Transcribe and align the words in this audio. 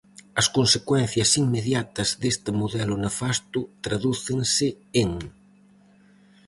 As 0.41 0.47
consecuencias 0.57 1.29
inmediatas 1.43 2.09
deste 2.21 2.49
modelo 2.61 2.95
nefasto 3.05 3.59
tradúcense 3.85 4.67
en: 5.03 5.11